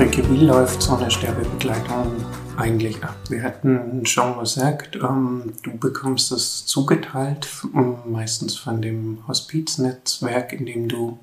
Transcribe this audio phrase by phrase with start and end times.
[0.00, 2.24] Ulrike, wie läuft so eine Sterbebegleitung
[2.56, 3.16] eigentlich ab?
[3.28, 7.46] Wir hatten schon gesagt, ähm, du bekommst es zugeteilt,
[8.06, 11.18] meistens von dem Hospiznetzwerk, in dem du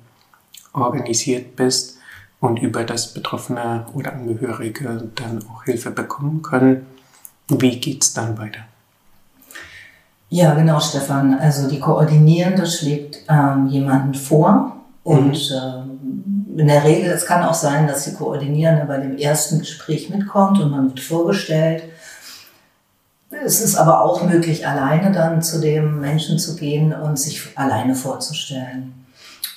[0.74, 1.98] organisiert bist
[2.38, 6.86] und über das Betroffene oder Angehörige dann auch Hilfe bekommen können.
[7.48, 8.60] Wie geht es dann weiter?
[10.28, 11.34] Ja, genau, Stefan.
[11.34, 15.56] Also die Koordinierende schlägt ähm, jemanden vor und mhm.
[15.56, 20.10] äh, in der Regel, es kann auch sein, dass die Koordinierende bei dem ersten Gespräch
[20.10, 21.84] mitkommt und man wird vorgestellt.
[23.30, 27.94] Es ist aber auch möglich, alleine dann zu dem Menschen zu gehen und sich alleine
[27.94, 28.92] vorzustellen.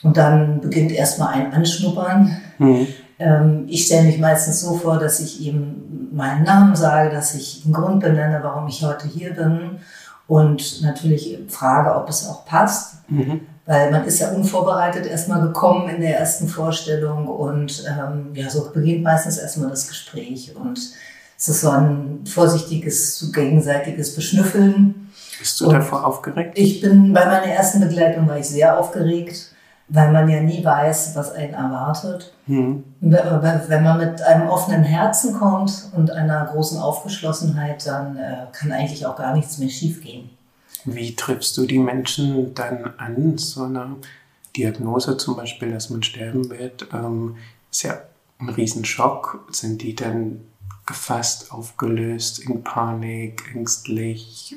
[0.04, 2.38] Und dann beginnt erstmal ein Anschnuppern.
[2.60, 2.88] Mhm.
[3.18, 7.64] Ähm, ich stelle mich meistens so vor, dass ich ihm meinen Namen sage, dass ich
[7.64, 9.80] den Grund benenne, warum ich heute hier bin
[10.28, 13.10] und natürlich frage, ob es auch passt.
[13.10, 13.42] Mhm.
[13.72, 18.70] Weil man ist ja unvorbereitet erstmal gekommen in der ersten Vorstellung und ähm, ja, so
[18.70, 20.78] beginnt meistens erstmal das Gespräch und
[21.38, 25.10] es ist so ein vorsichtiges, gegenseitiges Beschnüffeln.
[25.40, 26.58] Bist du und davor aufgeregt?
[26.58, 29.54] Ich bin bei meiner ersten Begleitung war ich sehr aufgeregt,
[29.88, 32.34] weil man ja nie weiß, was einen erwartet.
[32.48, 32.84] Mhm.
[33.00, 39.06] Wenn man mit einem offenen Herzen kommt und einer großen Aufgeschlossenheit, dann äh, kann eigentlich
[39.06, 40.30] auch gar nichts mehr schiefgehen.
[40.86, 43.38] Wie triffst du die Menschen dann an?
[43.38, 43.96] So eine
[44.56, 47.38] Diagnose zum Beispiel, dass man sterben wird, ähm,
[47.72, 48.02] ist ja
[48.40, 49.46] ein Riesenschock.
[49.52, 50.42] Sind die dann
[50.86, 54.56] gefasst, aufgelöst, in Panik, ängstlich?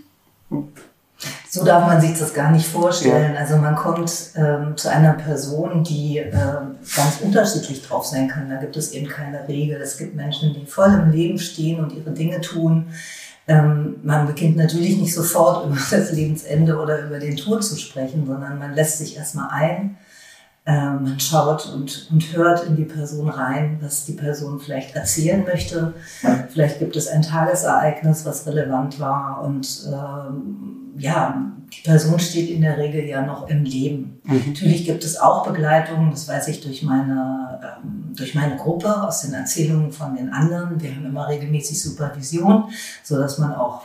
[1.49, 3.35] So darf man sich das gar nicht vorstellen.
[3.35, 3.41] Ja.
[3.41, 8.51] Also man kommt ähm, zu einer Person, die äh, ganz unterschiedlich drauf sein kann.
[8.51, 9.81] Da gibt es eben keine Regel.
[9.81, 12.89] Es gibt Menschen, die voll im Leben stehen und ihre Dinge tun.
[13.47, 18.27] Ähm, man beginnt natürlich nicht sofort über das Lebensende oder über den Tod zu sprechen,
[18.27, 19.97] sondern man lässt sich erstmal ein.
[20.67, 25.45] Ähm, man schaut und, und hört in die Person rein, was die Person vielleicht erzählen
[25.45, 25.93] möchte.
[26.49, 32.63] Vielleicht gibt es ein Tagesereignis, was relevant war und ähm, ja, die Person steht in
[32.63, 34.21] der Regel ja noch im Leben.
[34.25, 34.43] Mhm.
[34.49, 39.23] Natürlich gibt es auch Begleitungen, das weiß ich durch meine, ähm, durch meine Gruppe, aus
[39.23, 40.81] den Erzählungen von den anderen.
[40.81, 42.65] Wir haben immer regelmäßig Supervision,
[43.03, 43.83] so dass man auch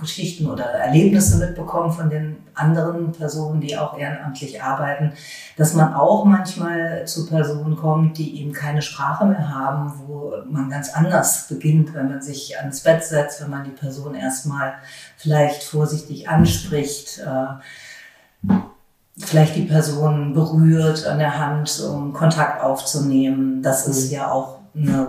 [0.00, 5.12] Geschichten oder Erlebnisse mitbekommen von den anderen Personen, die auch ehrenamtlich arbeiten,
[5.56, 10.70] dass man auch manchmal zu Personen kommt, die eben keine Sprache mehr haben, wo man
[10.70, 14.74] ganz anders beginnt, wenn man sich ans Bett setzt, wenn man die Person erstmal
[15.16, 18.52] vielleicht vorsichtig anspricht, äh,
[19.18, 23.62] vielleicht die Person berührt an der Hand, um Kontakt aufzunehmen.
[23.62, 24.14] Das ist mhm.
[24.14, 25.08] ja auch eine,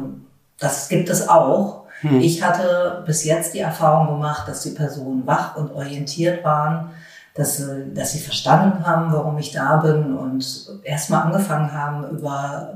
[0.59, 1.84] das gibt es auch.
[2.01, 2.19] Hm.
[2.19, 6.91] Ich hatte bis jetzt die Erfahrung gemacht, dass die Personen wach und orientiert waren,
[7.33, 12.75] dass sie, dass sie verstanden haben, warum ich da bin und erstmal angefangen haben, über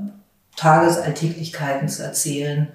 [0.56, 2.68] Tagesalltäglichkeiten zu erzählen,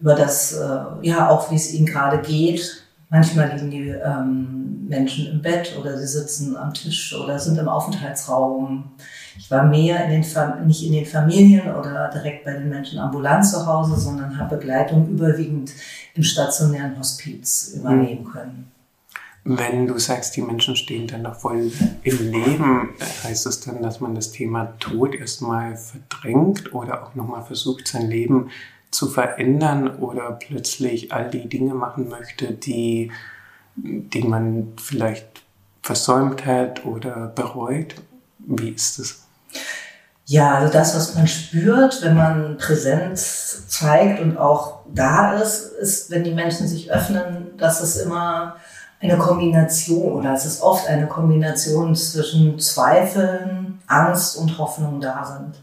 [0.00, 2.83] über das, äh, ja, auch wie es ihnen gerade geht.
[3.10, 7.68] Manchmal liegen die ähm, Menschen im Bett oder sie sitzen am Tisch oder sind im
[7.68, 8.92] Aufenthaltsraum.
[9.36, 13.46] Ich war mehr in den, nicht in den Familien oder direkt bei den Menschen ambulant
[13.46, 15.72] zu Hause, sondern habe Begleitung überwiegend
[16.14, 18.70] im stationären Hospiz übernehmen können.
[19.46, 21.70] Wenn du sagst, die Menschen stehen dann noch voll
[22.02, 22.88] im Leben,
[23.24, 28.08] heißt das dann, dass man das Thema Tod erstmal verdrängt oder auch nochmal versucht, sein
[28.08, 28.48] Leben
[28.94, 33.10] zu verändern oder plötzlich all die Dinge machen möchte, die,
[33.76, 35.42] die man vielleicht
[35.82, 37.96] versäumt hat oder bereut?
[38.38, 39.24] Wie ist das?
[40.26, 46.10] Ja, also das, was man spürt, wenn man Präsenz zeigt und auch da ist, ist,
[46.10, 48.56] wenn die Menschen sich öffnen, dass es immer
[49.00, 55.56] eine Kombination oder es ist oft eine Kombination zwischen Zweifeln, Angst und Hoffnung da sind.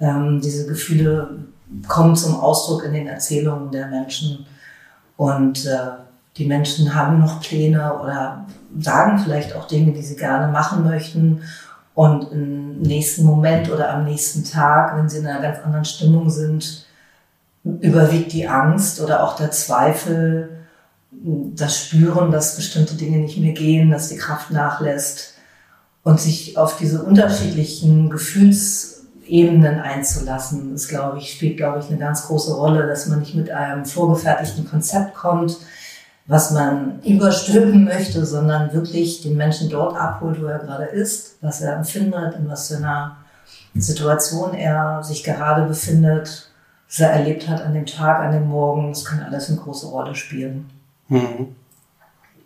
[0.00, 1.48] Ähm, diese Gefühle
[1.86, 4.46] kommen zum Ausdruck in den Erzählungen der Menschen.
[5.16, 5.78] Und äh,
[6.36, 8.46] die Menschen haben noch Pläne oder
[8.78, 11.42] sagen vielleicht auch Dinge, die sie gerne machen möchten.
[11.94, 16.30] Und im nächsten Moment oder am nächsten Tag, wenn sie in einer ganz anderen Stimmung
[16.30, 16.86] sind,
[17.64, 20.50] überwiegt die Angst oder auch der Zweifel,
[21.10, 25.34] das Spüren, dass bestimmte Dinge nicht mehr gehen, dass die Kraft nachlässt
[26.04, 28.08] und sich auf diese unterschiedlichen
[29.28, 33.34] Gefühlsebenen einzulassen, ist, glaube ich, spielt, glaube ich, eine ganz große Rolle, dass man nicht
[33.34, 35.58] mit einem vorgefertigten Konzept kommt,
[36.26, 41.60] was man überstülpen möchte, sondern wirklich den Menschen dort abholt, wo er gerade ist, was
[41.60, 43.16] er empfindet, in was für einer
[43.74, 46.50] Situation er sich gerade befindet,
[46.88, 48.88] was er erlebt hat an dem Tag, an dem Morgen.
[48.88, 50.68] Das kann alles eine große Rolle spielen.
[51.08, 51.54] Hm.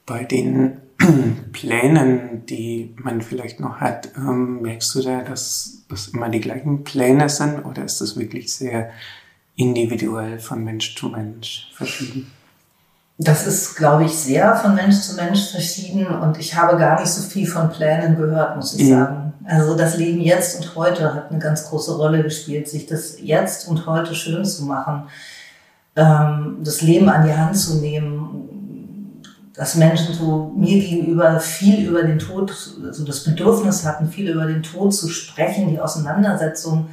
[0.06, 0.78] Bei den
[1.52, 6.84] Plänen, die man vielleicht noch hat, ähm, merkst du da, dass das immer die gleichen
[6.84, 8.90] Pläne sind oder ist das wirklich sehr
[9.56, 12.30] individuell von Mensch zu Mensch verschieden?
[13.18, 17.10] Das ist, glaube ich, sehr von Mensch zu Mensch verschieden und ich habe gar nicht
[17.10, 18.90] so viel von Plänen gehört, muss ich mhm.
[18.90, 19.32] sagen.
[19.44, 23.68] Also das Leben jetzt und heute hat eine ganz große Rolle gespielt, sich das jetzt
[23.68, 25.04] und heute schön zu machen,
[25.96, 28.61] ähm, das Leben an die Hand zu nehmen,
[29.54, 32.52] dass Menschen so mir gegenüber viel über den Tod,
[32.84, 36.88] also das Bedürfnis hatten, viel über den Tod zu sprechen, die Auseinandersetzung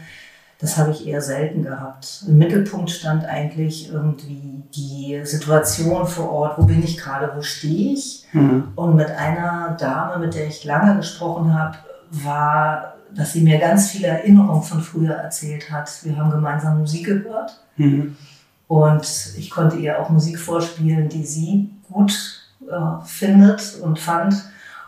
[0.59, 2.25] das habe ich eher selten gehabt.
[2.27, 7.93] Im Mittelpunkt stand eigentlich irgendwie die Situation vor Ort, wo bin ich gerade, wo stehe
[7.93, 8.27] ich.
[8.33, 8.67] Mhm.
[8.75, 11.77] Und mit einer Dame, mit der ich lange gesprochen habe,
[12.11, 15.89] war, dass sie mir ganz viele Erinnerungen von früher erzählt hat.
[16.03, 17.57] Wir haben gemeinsam Musik gehört.
[17.77, 18.17] Mhm.
[18.67, 22.38] Und ich konnte ihr auch Musik vorspielen, die sie gut
[22.69, 24.35] äh, findet und fand.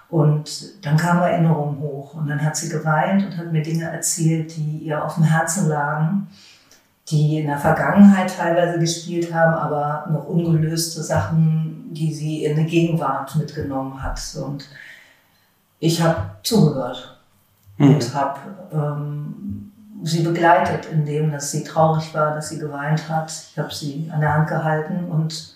[0.10, 4.56] Und dann kamen Erinnerungen hoch und dann hat sie geweint und hat mir Dinge erzählt,
[4.58, 6.28] die ihr auf dem Herzen lagen,
[7.10, 12.66] die in der Vergangenheit teilweise gespielt haben, aber noch ungelöste Sachen, die sie in die
[12.66, 14.20] Gegenwart mitgenommen hat.
[14.36, 14.68] Und
[15.80, 17.18] ich habe zugehört
[17.78, 17.96] mhm.
[17.96, 18.40] und habe
[18.74, 19.72] ähm,
[20.04, 23.32] sie begleitet, indem dass sie traurig war, dass sie geweint hat.
[23.52, 25.56] Ich habe sie an der Hand gehalten und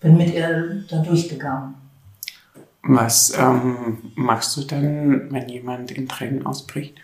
[0.00, 1.74] bin mit ihr da durchgegangen.
[2.82, 6.98] Was ähm, machst du dann, wenn jemand in Tränen ausbricht?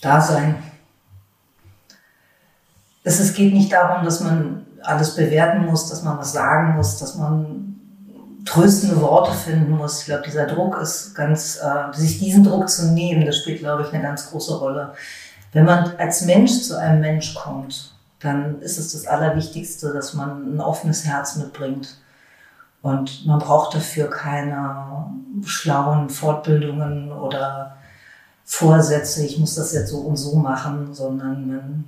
[0.00, 0.56] Da sein.
[3.04, 6.98] Es, es geht nicht darum, dass man alles bewerten muss, dass man was sagen muss,
[6.98, 7.72] dass man
[8.44, 10.00] tröstende Worte finden muss.
[10.00, 13.82] Ich glaube, dieser Druck ist ganz, äh, sich diesen Druck zu nehmen, das spielt, glaube
[13.82, 14.94] ich, eine ganz große Rolle.
[15.52, 20.56] Wenn man als Mensch zu einem Mensch kommt, dann ist es das Allerwichtigste, dass man
[20.56, 21.96] ein offenes Herz mitbringt
[22.82, 25.06] und man braucht dafür keine
[25.44, 27.76] schlauen Fortbildungen oder
[28.44, 31.84] Vorsätze, ich muss das jetzt so und so machen, sondern man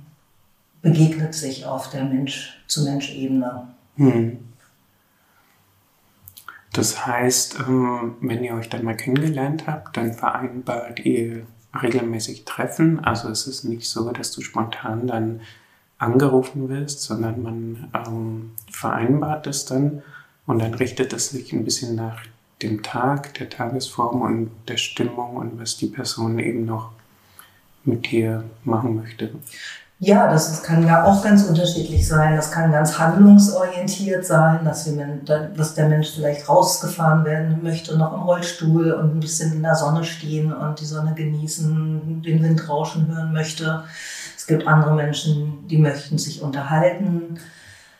[0.81, 3.67] begegnet sich auf der Mensch-zu-Mensch-Ebene.
[3.97, 4.39] Hm.
[6.71, 11.45] Das heißt, ähm, wenn ihr euch dann mal kennengelernt habt, dann vereinbart ihr
[11.81, 13.03] regelmäßig Treffen.
[13.03, 15.41] Also es ist nicht so, dass du spontan dann
[15.97, 20.03] angerufen wirst, sondern man ähm, vereinbart es dann
[20.47, 22.21] und dann richtet es sich ein bisschen nach
[22.61, 26.91] dem Tag, der Tagesform und der Stimmung und was die Person eben noch
[27.83, 29.31] mit dir machen möchte.
[29.99, 32.35] Ja, das, kann ja auch ganz unterschiedlich sein.
[32.35, 35.07] Das kann ganz handlungsorientiert sein, dass, wir,
[35.55, 39.75] dass der Mensch vielleicht rausgefahren werden möchte, noch im Rollstuhl und ein bisschen in der
[39.75, 43.85] Sonne stehen und die Sonne genießen, den Wind rauschen hören möchte.
[44.35, 47.39] Es gibt andere Menschen, die möchten sich unterhalten.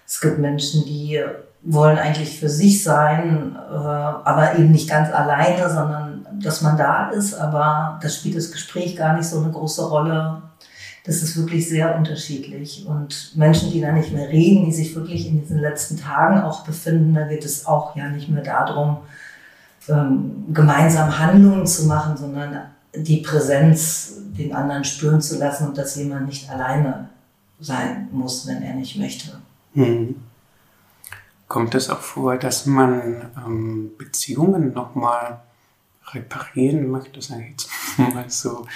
[0.06, 1.24] Es gibt Menschen, die
[1.66, 7.10] wollen eigentlich für sich sein, äh, aber eben nicht ganz alleine, sondern dass man da
[7.10, 7.34] ist.
[7.34, 10.44] Aber das spielt das Gespräch gar nicht so eine große Rolle.
[11.06, 12.86] Das ist wirklich sehr unterschiedlich.
[12.88, 16.64] Und Menschen, die da nicht mehr reden, die sich wirklich in diesen letzten Tagen auch
[16.64, 18.98] befinden, da geht es auch ja nicht mehr darum,
[19.88, 22.62] ähm, gemeinsam Handlungen zu machen, sondern
[22.96, 27.10] die Präsenz den anderen spüren zu lassen und dass jemand nicht alleine
[27.60, 29.38] sein muss, wenn er nicht möchte.
[29.74, 30.16] Mhm.
[31.48, 35.42] Kommt es auch vor, dass man ähm, Beziehungen nochmal
[36.08, 38.68] reparieren möchte, sage ich jetzt mal so,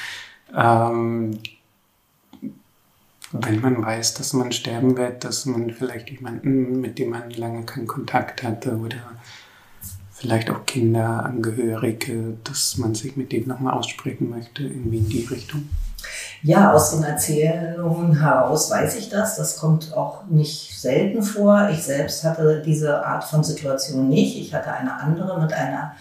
[0.55, 1.39] ähm,
[3.31, 7.63] wenn man weiß, dass man sterben wird, dass man vielleicht jemanden, mit dem man lange
[7.63, 8.97] keinen Kontakt hatte oder
[10.11, 15.25] vielleicht auch Kinder, Angehörige, dass man sich mit denen nochmal aussprechen möchte, irgendwie in die
[15.25, 15.69] Richtung?
[16.41, 19.35] Ja, aus den Erzählungen heraus weiß ich das.
[19.35, 21.69] Das kommt auch nicht selten vor.
[21.71, 24.37] Ich selbst hatte diese Art von Situation nicht.
[24.37, 25.93] Ich hatte eine andere mit einer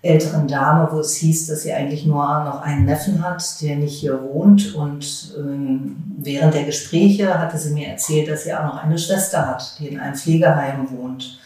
[0.00, 3.98] älteren Dame, wo es hieß, dass sie eigentlich nur noch einen Neffen hat, der nicht
[3.98, 4.74] hier wohnt.
[4.74, 9.46] Und ähm, während der Gespräche hatte sie mir erzählt, dass sie auch noch eine Schwester
[9.46, 11.38] hat, die in einem Pflegeheim wohnt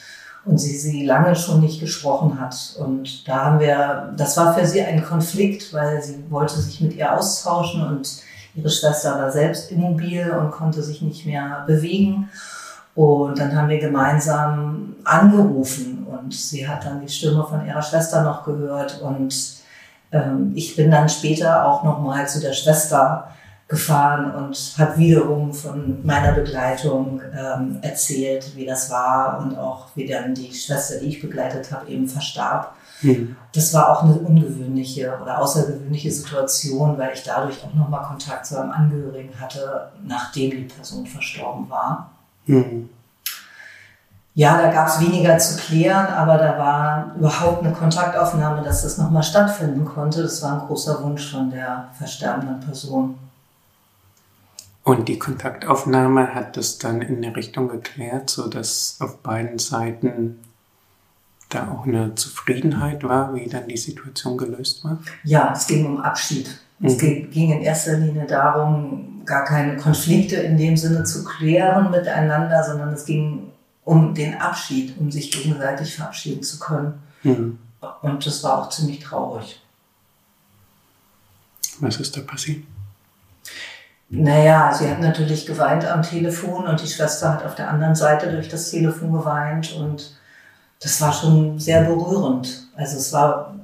[0.45, 2.77] und sie sie lange schon nicht gesprochen hat.
[2.79, 6.95] Und da haben wir, das war für sie ein Konflikt, weil sie wollte sich mit
[6.95, 8.23] ihr austauschen und
[8.55, 12.29] ihre Schwester war selbst immobil und konnte sich nicht mehr bewegen.
[12.95, 18.23] Und dann haben wir gemeinsam angerufen und sie hat dann die Stimme von ihrer Schwester
[18.23, 19.35] noch gehört und
[20.13, 23.29] ähm, ich bin dann später auch noch mal zu der Schwester
[23.73, 30.07] gefahren und habe wiederum von meiner Begleitung ähm, erzählt, wie das war und auch wie
[30.07, 32.75] dann die Schwester, die ich begleitet habe, eben verstarb.
[33.01, 33.35] Mhm.
[33.55, 38.61] Das war auch eine ungewöhnliche oder außergewöhnliche Situation, weil ich dadurch auch nochmal Kontakt zu
[38.61, 42.11] einem Angehörigen hatte, nachdem die Person verstorben war.
[42.45, 42.91] Mhm.
[44.35, 48.99] Ja, da gab es weniger zu klären, aber da war überhaupt eine Kontaktaufnahme, dass das
[48.99, 50.23] nochmal stattfinden konnte.
[50.23, 53.15] Das war ein großer Wunsch von der versterbenden Person.
[54.85, 60.41] Und die Kontaktaufnahme hat das dann in eine Richtung geklärt, sodass auf beiden Seiten
[61.49, 64.99] da auch eine Zufriedenheit war, wie dann die Situation gelöst war?
[65.23, 66.49] Ja, es ging um Abschied.
[66.79, 66.87] Mhm.
[66.87, 72.65] Es ging in erster Linie darum, gar keine Konflikte in dem Sinne zu klären miteinander,
[72.65, 73.53] sondern es ging
[73.85, 76.95] um den Abschied, um sich gegenseitig verabschieden zu können.
[77.23, 77.59] Mhm.
[78.01, 79.61] Und das war auch ziemlich traurig.
[81.81, 82.65] Was ist da passiert?
[84.15, 88.31] Naja, sie hat natürlich geweint am Telefon und die Schwester hat auf der anderen Seite
[88.31, 90.15] durch das Telefon geweint und
[90.81, 92.69] das war schon sehr berührend.
[92.77, 93.55] Also es war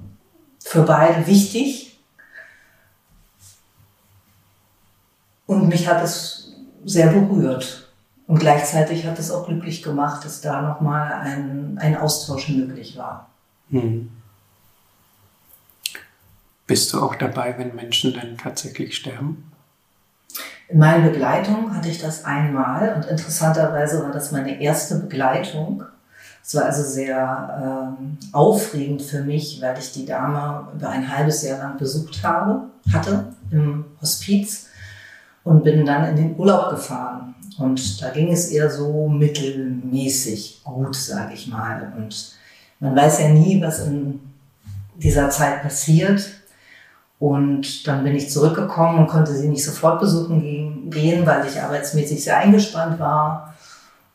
[0.65, 1.99] für beide wichtig
[5.47, 6.55] und mich hat es
[6.87, 7.93] sehr berührt.
[8.27, 13.29] Und gleichzeitig hat es auch glücklich gemacht, dass da nochmal ein, ein Austausch möglich war.
[13.69, 14.09] Hm.
[16.67, 19.53] Bist du auch dabei, wenn Menschen dann tatsächlich sterben?
[20.69, 25.83] In meiner Begleitung hatte ich das einmal und interessanterweise war das meine erste Begleitung.
[26.45, 31.43] Es war also sehr ähm, aufregend für mich, weil ich die Dame über ein halbes
[31.43, 34.67] Jahr lang besucht habe, hatte im Hospiz
[35.43, 37.35] und bin dann in den Urlaub gefahren.
[37.59, 41.93] Und da ging es eher so mittelmäßig gut, sage ich mal.
[41.97, 42.37] Und
[42.79, 44.21] man weiß ja nie, was in
[44.97, 46.29] dieser Zeit passiert.
[47.19, 52.23] Und dann bin ich zurückgekommen und konnte sie nicht sofort besuchen gehen, weil ich arbeitsmäßig
[52.23, 53.55] sehr eingespannt war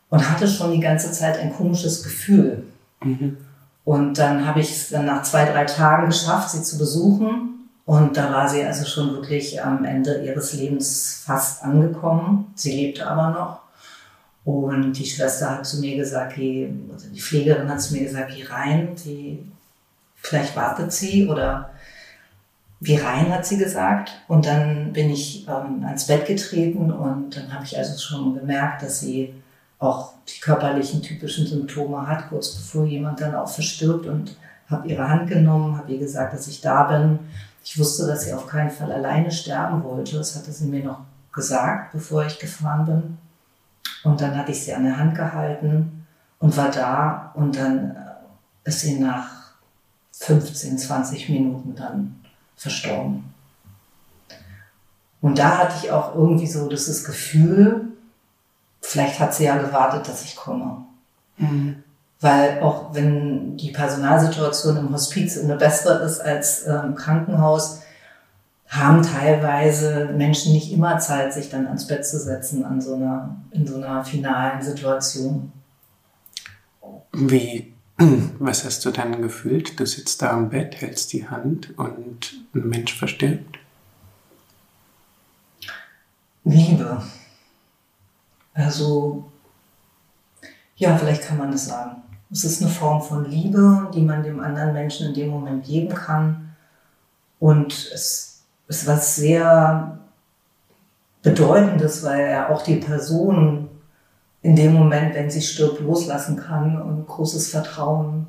[0.09, 2.63] und hatte schon die ganze Zeit ein komisches Gefühl.
[3.03, 3.37] Mhm.
[3.83, 7.69] Und dann habe ich es dann nach zwei, drei Tagen geschafft, sie zu besuchen.
[7.85, 12.53] Und da war sie also schon wirklich am Ende ihres Lebens fast angekommen.
[12.55, 13.59] Sie lebte aber noch.
[14.45, 18.31] Und die Schwester hat zu mir gesagt, geh, also die Pflegerin hat zu mir gesagt,
[18.33, 19.39] geh rein, die,
[20.15, 21.71] vielleicht wartet sie oder
[22.83, 24.11] wie rein, hat sie gesagt.
[24.27, 28.83] Und dann bin ich ähm, ans Bett getreten und dann habe ich also schon gemerkt,
[28.83, 29.33] dass sie
[29.79, 34.35] auch die körperlichen typischen Symptome hat, kurz bevor jemand dann auch verstirbt und
[34.69, 37.19] habe ihre Hand genommen, habe ihr gesagt, dass ich da bin.
[37.63, 40.17] Ich wusste, dass sie auf keinen Fall alleine sterben wollte.
[40.17, 40.99] Das hatte sie mir noch
[41.31, 43.17] gesagt, bevor ich gefahren bin.
[44.03, 46.05] Und dann hatte ich sie an der Hand gehalten
[46.39, 49.53] und war da und dann äh, ist sie nach
[50.11, 52.22] 15, 20 Minuten dann
[52.55, 53.33] verstorben.
[55.21, 57.87] Und da hatte ich auch irgendwie so das Gefühl,
[58.81, 60.83] vielleicht hat sie ja gewartet, dass ich komme.
[61.37, 61.83] Mhm.
[62.19, 67.81] Weil auch wenn die Personalsituation im Hospiz eine bessere ist als im Krankenhaus,
[68.67, 73.35] haben teilweise Menschen nicht immer Zeit, sich dann ans Bett zu setzen an so einer,
[73.51, 75.51] in so einer finalen Situation.
[77.11, 77.72] Wie
[78.39, 79.79] Was hast du dann gefühlt?
[79.79, 83.59] Du sitzt da am Bett, hältst die Hand und ein Mensch verstirbt?
[86.43, 87.01] Liebe.
[88.53, 89.31] Also,
[90.75, 92.01] ja, vielleicht kann man es sagen.
[92.31, 95.93] Es ist eine Form von Liebe, die man dem anderen Menschen in dem Moment geben
[95.93, 96.55] kann.
[97.39, 99.99] Und es ist was sehr
[101.21, 103.62] Bedeutendes, weil er auch die Person
[104.43, 108.27] in dem Moment, wenn sie stirbt, loslassen kann und großes Vertrauen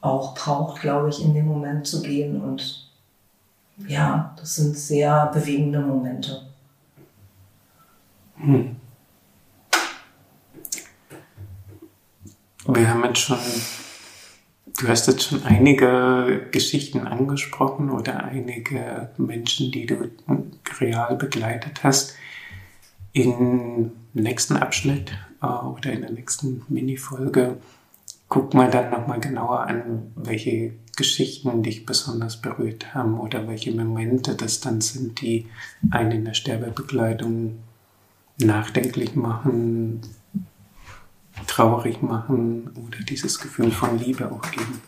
[0.00, 2.40] auch braucht, glaube ich, in dem Moment zu gehen.
[2.42, 2.90] Und
[3.86, 6.42] ja, das sind sehr bewegende Momente.
[8.36, 8.76] Hm.
[12.66, 13.38] Wir haben jetzt schon,
[14.80, 20.10] du hast jetzt schon einige Geschichten angesprochen oder einige Menschen, die du
[20.80, 22.14] real begleitet hast.
[23.12, 25.12] In nächsten Abschnitt
[25.42, 27.58] äh, oder in der nächsten Mini-Folge
[28.28, 34.36] gucken wir dann nochmal genauer an, welche Geschichten dich besonders berührt haben oder welche Momente
[34.36, 35.46] das dann sind, die
[35.90, 37.58] einen in der Sterbebegleitung
[38.38, 40.02] nachdenklich machen,
[41.46, 44.80] traurig machen oder dieses Gefühl von Liebe auch geben.